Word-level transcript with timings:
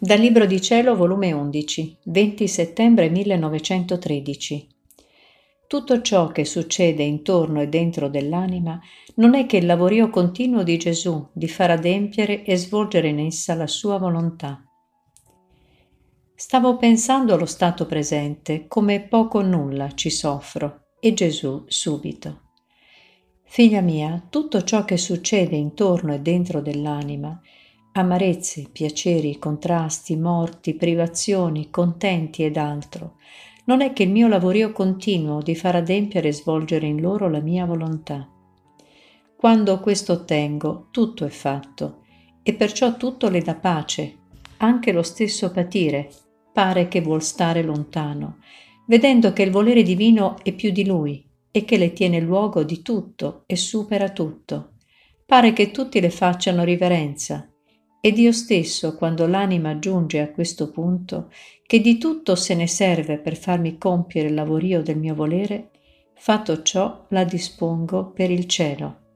Dal 0.00 0.20
Libro 0.20 0.46
di 0.46 0.60
Cielo, 0.60 0.94
volume 0.94 1.32
11, 1.32 1.98
20 2.04 2.46
settembre 2.46 3.10
1913. 3.10 4.68
Tutto 5.66 6.00
ciò 6.02 6.28
che 6.28 6.44
succede 6.44 7.02
intorno 7.02 7.60
e 7.60 7.66
dentro 7.66 8.08
dell'anima 8.08 8.80
non 9.16 9.34
è 9.34 9.44
che 9.46 9.56
il 9.56 9.66
lavorio 9.66 10.08
continuo 10.08 10.62
di 10.62 10.78
Gesù 10.78 11.26
di 11.32 11.48
far 11.48 11.72
adempiere 11.72 12.44
e 12.44 12.56
svolgere 12.56 13.08
in 13.08 13.18
essa 13.18 13.54
la 13.54 13.66
sua 13.66 13.98
volontà. 13.98 14.62
Stavo 16.32 16.76
pensando 16.76 17.34
allo 17.34 17.46
stato 17.46 17.84
presente, 17.86 18.68
come 18.68 19.00
poco 19.00 19.38
o 19.38 19.42
nulla 19.42 19.90
ci 19.94 20.10
soffro, 20.10 20.90
e 21.00 21.12
Gesù 21.12 21.64
subito. 21.66 22.42
Figlia 23.42 23.80
mia, 23.80 24.24
tutto 24.30 24.62
ciò 24.62 24.84
che 24.84 24.96
succede 24.96 25.56
intorno 25.56 26.14
e 26.14 26.20
dentro 26.20 26.60
dell'anima 26.60 27.42
amarezze, 27.98 28.68
piaceri, 28.70 29.38
contrasti, 29.38 30.16
morti, 30.16 30.74
privazioni, 30.74 31.70
contenti 31.70 32.44
ed 32.44 32.56
altro. 32.56 33.16
Non 33.64 33.80
è 33.80 33.92
che 33.92 34.04
il 34.04 34.10
mio 34.10 34.28
lavorio 34.28 34.72
continuo 34.72 35.42
di 35.42 35.54
far 35.54 35.76
adempiere 35.76 36.28
e 36.28 36.32
svolgere 36.32 36.86
in 36.86 37.00
loro 37.00 37.28
la 37.28 37.40
mia 37.40 37.66
volontà. 37.66 38.28
Quando 39.36 39.78
questo 39.80 40.14
ottengo, 40.14 40.88
tutto 40.90 41.24
è 41.24 41.28
fatto, 41.28 42.02
e 42.42 42.54
perciò 42.54 42.96
tutto 42.96 43.28
le 43.28 43.40
dà 43.40 43.54
pace, 43.54 44.16
anche 44.58 44.90
lo 44.90 45.02
stesso 45.02 45.50
patire, 45.50 46.10
pare 46.52 46.88
che 46.88 47.00
vuol 47.00 47.22
stare 47.22 47.62
lontano, 47.62 48.38
vedendo 48.86 49.32
che 49.32 49.42
il 49.42 49.50
volere 49.50 49.82
divino 49.82 50.36
è 50.42 50.52
più 50.52 50.70
di 50.70 50.86
lui 50.86 51.24
e 51.50 51.64
che 51.64 51.76
le 51.76 51.92
tiene 51.92 52.20
luogo 52.20 52.62
di 52.62 52.82
tutto 52.82 53.42
e 53.46 53.56
supera 53.56 54.10
tutto. 54.10 54.72
Pare 55.26 55.52
che 55.52 55.70
tutti 55.70 56.00
le 56.00 56.10
facciano 56.10 56.64
riverenza, 56.64 57.48
e 58.00 58.12
Dio 58.12 58.32
stesso, 58.32 58.94
quando 58.94 59.26
l'anima 59.26 59.78
giunge 59.78 60.20
a 60.20 60.30
questo 60.30 60.70
punto, 60.70 61.30
che 61.66 61.80
di 61.80 61.98
tutto 61.98 62.34
se 62.34 62.54
ne 62.54 62.66
serve 62.66 63.18
per 63.18 63.36
farmi 63.36 63.76
compiere 63.76 64.28
il 64.28 64.34
lavorio 64.34 64.82
del 64.82 64.98
mio 64.98 65.14
volere, 65.14 65.70
fatto 66.14 66.62
ciò 66.62 67.06
la 67.10 67.24
dispongo 67.24 68.10
per 68.10 68.30
il 68.30 68.46
cielo. 68.46 69.07